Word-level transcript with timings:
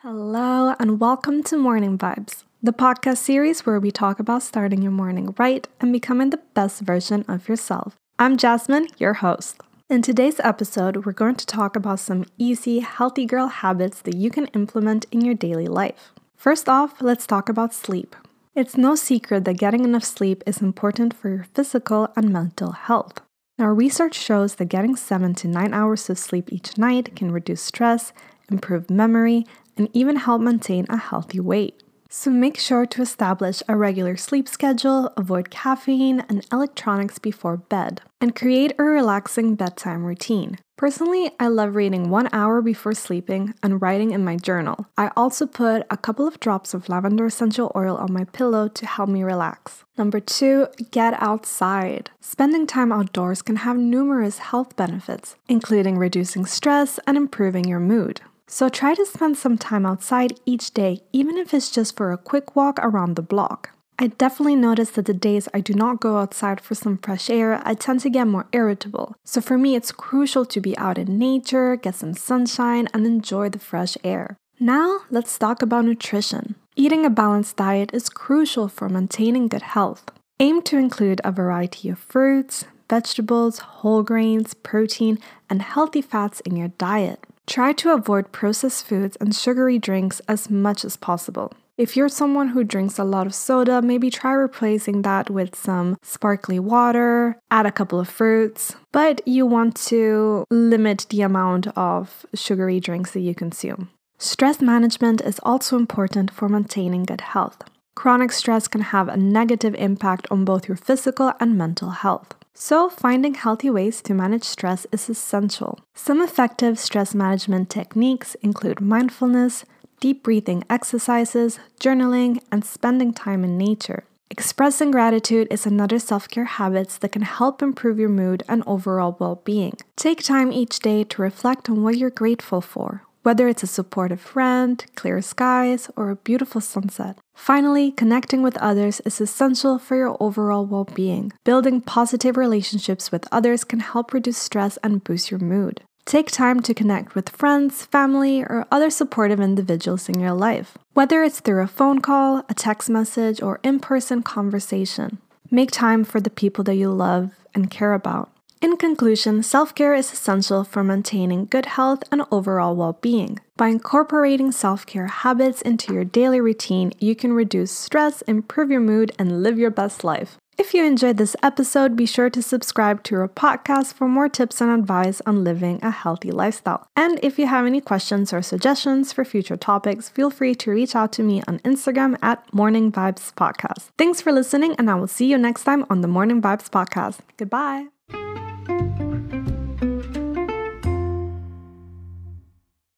Hello, 0.00 0.74
and 0.78 1.00
welcome 1.00 1.42
to 1.44 1.56
Morning 1.56 1.96
Vibes, 1.96 2.44
the 2.62 2.74
podcast 2.74 3.16
series 3.16 3.64
where 3.64 3.80
we 3.80 3.90
talk 3.90 4.20
about 4.20 4.42
starting 4.42 4.82
your 4.82 4.92
morning 4.92 5.34
right 5.38 5.66
and 5.80 5.90
becoming 5.90 6.28
the 6.28 6.42
best 6.52 6.82
version 6.82 7.24
of 7.26 7.48
yourself. 7.48 7.96
I'm 8.18 8.36
Jasmine, 8.36 8.88
your 8.98 9.14
host. 9.14 9.58
In 9.88 10.02
today's 10.02 10.38
episode, 10.40 11.06
we're 11.06 11.12
going 11.12 11.36
to 11.36 11.46
talk 11.46 11.76
about 11.76 11.98
some 11.98 12.26
easy, 12.36 12.80
healthy 12.80 13.24
girl 13.24 13.46
habits 13.46 14.02
that 14.02 14.14
you 14.14 14.28
can 14.28 14.48
implement 14.48 15.06
in 15.10 15.22
your 15.22 15.34
daily 15.34 15.66
life. 15.66 16.12
First 16.36 16.68
off, 16.68 17.00
let's 17.00 17.26
talk 17.26 17.48
about 17.48 17.72
sleep. 17.72 18.14
It's 18.54 18.76
no 18.76 18.96
secret 18.96 19.46
that 19.46 19.56
getting 19.56 19.84
enough 19.84 20.04
sleep 20.04 20.42
is 20.44 20.60
important 20.60 21.14
for 21.14 21.30
your 21.30 21.46
physical 21.54 22.10
and 22.14 22.30
mental 22.30 22.72
health. 22.72 23.22
Now, 23.58 23.68
research 23.68 24.14
shows 24.14 24.56
that 24.56 24.66
getting 24.66 24.94
7 24.94 25.34
to 25.36 25.48
9 25.48 25.72
hours 25.72 26.10
of 26.10 26.18
sleep 26.18 26.52
each 26.52 26.76
night 26.76 27.16
can 27.16 27.32
reduce 27.32 27.62
stress, 27.62 28.12
improve 28.50 28.90
memory, 28.90 29.46
and 29.76 29.88
even 29.92 30.16
help 30.16 30.40
maintain 30.40 30.86
a 30.88 30.96
healthy 30.96 31.40
weight. 31.40 31.82
So 32.08 32.30
make 32.30 32.56
sure 32.58 32.86
to 32.86 33.02
establish 33.02 33.62
a 33.68 33.76
regular 33.76 34.16
sleep 34.16 34.48
schedule, 34.48 35.12
avoid 35.16 35.50
caffeine 35.50 36.20
and 36.28 36.46
electronics 36.52 37.18
before 37.18 37.56
bed, 37.56 38.00
and 38.20 38.34
create 38.34 38.72
a 38.78 38.84
relaxing 38.84 39.54
bedtime 39.54 40.04
routine. 40.04 40.58
Personally, 40.76 41.30
I 41.40 41.48
love 41.48 41.74
reading 41.74 42.10
one 42.10 42.28
hour 42.32 42.62
before 42.62 42.92
sleeping 42.92 43.54
and 43.62 43.82
writing 43.82 44.12
in 44.12 44.24
my 44.24 44.36
journal. 44.36 44.86
I 44.96 45.10
also 45.16 45.46
put 45.46 45.86
a 45.90 45.96
couple 45.96 46.28
of 46.28 46.38
drops 46.38 46.74
of 46.74 46.88
lavender 46.88 47.26
essential 47.26 47.72
oil 47.74 47.96
on 47.96 48.12
my 48.12 48.24
pillow 48.24 48.68
to 48.68 48.86
help 48.86 49.08
me 49.08 49.22
relax. 49.22 49.84
Number 49.98 50.20
two, 50.20 50.68
get 50.90 51.20
outside. 51.20 52.10
Spending 52.20 52.66
time 52.66 52.92
outdoors 52.92 53.42
can 53.42 53.56
have 53.56 53.78
numerous 53.78 54.38
health 54.38 54.76
benefits, 54.76 55.36
including 55.48 55.98
reducing 55.98 56.46
stress 56.46 57.00
and 57.06 57.16
improving 57.16 57.64
your 57.64 57.80
mood. 57.80 58.20
So 58.48 58.68
try 58.68 58.94
to 58.94 59.04
spend 59.04 59.36
some 59.36 59.58
time 59.58 59.84
outside 59.84 60.38
each 60.46 60.72
day, 60.72 61.00
even 61.12 61.36
if 61.36 61.52
it's 61.52 61.70
just 61.70 61.96
for 61.96 62.12
a 62.12 62.18
quick 62.18 62.54
walk 62.54 62.78
around 62.80 63.16
the 63.16 63.22
block. 63.22 63.70
I 63.98 64.08
definitely 64.08 64.56
notice 64.56 64.90
that 64.90 65.06
the 65.06 65.14
days 65.14 65.48
I 65.54 65.60
do 65.60 65.72
not 65.72 66.00
go 66.00 66.18
outside 66.18 66.60
for 66.60 66.74
some 66.74 66.98
fresh 66.98 67.30
air, 67.30 67.62
I 67.64 67.74
tend 67.74 68.00
to 68.00 68.10
get 68.10 68.26
more 68.26 68.46
irritable. 68.52 69.16
So 69.24 69.40
for 69.40 69.56
me, 69.56 69.74
it's 69.74 69.90
crucial 69.90 70.44
to 70.44 70.60
be 70.60 70.76
out 70.76 70.98
in 70.98 71.18
nature, 71.18 71.76
get 71.76 71.94
some 71.94 72.14
sunshine, 72.14 72.88
and 72.92 73.06
enjoy 73.06 73.48
the 73.48 73.58
fresh 73.58 73.96
air. 74.04 74.36
Now, 74.60 75.00
let's 75.10 75.36
talk 75.38 75.62
about 75.62 75.86
nutrition. 75.86 76.54
Eating 76.76 77.06
a 77.06 77.10
balanced 77.10 77.56
diet 77.56 77.90
is 77.94 78.08
crucial 78.10 78.68
for 78.68 78.88
maintaining 78.88 79.48
good 79.48 79.62
health. 79.62 80.04
Aim 80.38 80.60
to 80.62 80.76
include 80.76 81.22
a 81.24 81.32
variety 81.32 81.88
of 81.88 81.98
fruits, 81.98 82.66
vegetables, 82.88 83.58
whole 83.58 84.02
grains, 84.02 84.54
protein, 84.54 85.18
and 85.48 85.62
healthy 85.62 86.02
fats 86.02 86.40
in 86.40 86.54
your 86.54 86.68
diet. 86.68 87.25
Try 87.46 87.72
to 87.74 87.92
avoid 87.92 88.32
processed 88.32 88.86
foods 88.86 89.16
and 89.20 89.34
sugary 89.34 89.78
drinks 89.78 90.20
as 90.28 90.50
much 90.50 90.84
as 90.84 90.96
possible. 90.96 91.52
If 91.78 91.96
you're 91.96 92.08
someone 92.08 92.48
who 92.48 92.64
drinks 92.64 92.98
a 92.98 93.04
lot 93.04 93.26
of 93.26 93.34
soda, 93.34 93.82
maybe 93.82 94.10
try 94.10 94.32
replacing 94.32 95.02
that 95.02 95.28
with 95.30 95.54
some 95.54 95.98
sparkly 96.02 96.58
water, 96.58 97.38
add 97.50 97.66
a 97.66 97.72
couple 97.72 98.00
of 98.00 98.08
fruits, 98.08 98.74
but 98.92 99.20
you 99.28 99.46
want 99.46 99.76
to 99.88 100.44
limit 100.50 101.06
the 101.10 101.20
amount 101.20 101.68
of 101.76 102.24
sugary 102.34 102.80
drinks 102.80 103.12
that 103.12 103.20
you 103.20 103.34
consume. 103.34 103.90
Stress 104.18 104.62
management 104.62 105.20
is 105.20 105.38
also 105.42 105.76
important 105.76 106.30
for 106.32 106.48
maintaining 106.48 107.04
good 107.04 107.20
health. 107.20 107.62
Chronic 107.94 108.32
stress 108.32 108.68
can 108.68 108.80
have 108.80 109.08
a 109.08 109.16
negative 109.16 109.74
impact 109.74 110.26
on 110.30 110.46
both 110.46 110.66
your 110.66 110.76
physical 110.76 111.32
and 111.38 111.56
mental 111.56 111.90
health. 111.90 112.34
So, 112.58 112.88
finding 112.88 113.34
healthy 113.34 113.68
ways 113.68 114.00
to 114.00 114.14
manage 114.14 114.44
stress 114.44 114.86
is 114.90 115.10
essential. 115.10 115.78
Some 115.94 116.22
effective 116.22 116.78
stress 116.78 117.14
management 117.14 117.68
techniques 117.68 118.34
include 118.36 118.80
mindfulness, 118.80 119.66
deep 120.00 120.22
breathing 120.22 120.64
exercises, 120.70 121.58
journaling, 121.78 122.42
and 122.50 122.64
spending 122.64 123.12
time 123.12 123.44
in 123.44 123.58
nature. 123.58 124.04
Expressing 124.30 124.90
gratitude 124.90 125.48
is 125.50 125.66
another 125.66 125.98
self 125.98 126.28
care 126.28 126.46
habit 126.46 126.88
that 127.00 127.12
can 127.12 127.22
help 127.22 127.60
improve 127.60 127.98
your 127.98 128.08
mood 128.08 128.42
and 128.48 128.64
overall 128.66 129.18
well 129.20 129.42
being. 129.44 129.74
Take 129.94 130.22
time 130.22 130.50
each 130.50 130.80
day 130.80 131.04
to 131.04 131.22
reflect 131.22 131.68
on 131.68 131.82
what 131.82 131.98
you're 131.98 132.08
grateful 132.10 132.62
for, 132.62 133.02
whether 133.26 133.48
it's 133.48 133.64
a 133.64 133.66
supportive 133.66 134.20
friend, 134.20 134.86
clear 134.94 135.20
skies, 135.20 135.90
or 135.96 136.10
a 136.10 136.22
beautiful 136.28 136.60
sunset. 136.60 137.18
Finally, 137.34 137.90
connecting 137.90 138.40
with 138.40 138.56
others 138.58 139.00
is 139.00 139.20
essential 139.20 139.80
for 139.80 139.96
your 139.96 140.16
overall 140.20 140.64
well 140.64 140.84
being. 140.94 141.32
Building 141.42 141.80
positive 141.80 142.36
relationships 142.36 143.10
with 143.10 143.26
others 143.32 143.64
can 143.64 143.80
help 143.80 144.12
reduce 144.12 144.38
stress 144.38 144.76
and 144.84 145.02
boost 145.02 145.32
your 145.32 145.40
mood. 145.40 145.80
Take 146.04 146.30
time 146.30 146.60
to 146.60 146.72
connect 146.72 147.16
with 147.16 147.30
friends, 147.30 147.84
family, 147.84 148.42
or 148.42 148.64
other 148.70 148.90
supportive 148.90 149.40
individuals 149.40 150.08
in 150.08 150.20
your 150.20 150.32
life, 150.32 150.78
whether 150.94 151.24
it's 151.24 151.40
through 151.40 151.64
a 151.64 151.66
phone 151.66 152.00
call, 152.00 152.44
a 152.48 152.54
text 152.54 152.88
message, 152.88 153.42
or 153.42 153.58
in 153.64 153.80
person 153.80 154.22
conversation. 154.22 155.18
Make 155.50 155.72
time 155.72 156.04
for 156.04 156.20
the 156.20 156.30
people 156.30 156.62
that 156.62 156.76
you 156.76 156.92
love 156.92 157.32
and 157.56 157.72
care 157.72 157.92
about. 157.92 158.30
In 158.62 158.76
conclusion, 158.78 159.42
self 159.42 159.74
care 159.74 159.94
is 159.94 160.12
essential 160.12 160.64
for 160.64 160.82
maintaining 160.82 161.46
good 161.46 161.66
health 161.66 162.02
and 162.10 162.22
overall 162.30 162.74
well 162.74 162.98
being. 163.00 163.38
By 163.56 163.68
incorporating 163.68 164.50
self 164.52 164.86
care 164.86 165.08
habits 165.08 165.62
into 165.62 165.92
your 165.92 166.04
daily 166.04 166.40
routine, 166.40 166.92
you 166.98 167.14
can 167.14 167.32
reduce 167.32 167.70
stress, 167.70 168.22
improve 168.22 168.70
your 168.70 168.80
mood, 168.80 169.12
and 169.18 169.42
live 169.42 169.58
your 169.58 169.70
best 169.70 170.04
life. 170.04 170.38
If 170.58 170.72
you 170.72 170.86
enjoyed 170.86 171.18
this 171.18 171.36
episode, 171.42 171.96
be 171.96 172.06
sure 172.06 172.30
to 172.30 172.40
subscribe 172.40 173.02
to 173.04 173.16
our 173.16 173.28
podcast 173.28 173.92
for 173.92 174.08
more 174.08 174.30
tips 174.30 174.62
and 174.62 174.70
advice 174.70 175.20
on 175.26 175.44
living 175.44 175.78
a 175.82 175.90
healthy 175.90 176.30
lifestyle. 176.30 176.88
And 176.96 177.20
if 177.22 177.38
you 177.38 177.46
have 177.46 177.66
any 177.66 177.82
questions 177.82 178.32
or 178.32 178.40
suggestions 178.40 179.12
for 179.12 179.22
future 179.22 179.58
topics, 179.58 180.08
feel 180.08 180.30
free 180.30 180.54
to 180.54 180.70
reach 180.70 180.96
out 180.96 181.12
to 181.12 181.22
me 181.22 181.42
on 181.46 181.58
Instagram 181.58 182.16
at 182.22 182.50
Morning 182.54 182.90
Vibes 182.90 183.34
Podcast. 183.34 183.90
Thanks 183.98 184.22
for 184.22 184.32
listening, 184.32 184.74
and 184.78 184.90
I 184.90 184.94
will 184.94 185.06
see 185.06 185.26
you 185.26 185.36
next 185.36 185.64
time 185.64 185.84
on 185.90 186.00
the 186.00 186.08
Morning 186.08 186.40
Vibes 186.40 186.70
Podcast. 186.70 187.18
Goodbye. 187.36 187.88